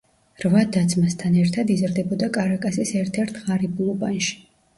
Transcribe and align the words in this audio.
რვა 0.43 0.61
და-ძმასთან 0.75 1.35
ერთად 1.41 1.73
იზრდებოდა 1.73 2.31
კარაკასის 2.39 2.95
ერთ-ერთ 3.03 3.39
ღარიბულ 3.45 3.95
უბანში. 3.95 4.35